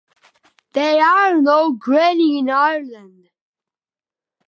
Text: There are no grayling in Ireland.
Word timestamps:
There 0.73 0.99
are 1.05 1.39
no 1.39 1.73
grayling 1.73 2.37
in 2.39 2.49
Ireland. 2.49 3.29